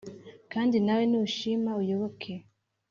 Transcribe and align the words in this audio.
Kandi 0.51 0.77
nawe 0.85 1.03
nushima 1.11 1.71
uyoboke 1.81 2.33